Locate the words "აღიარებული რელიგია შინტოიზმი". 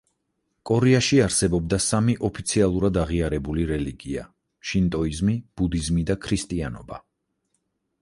3.03-5.39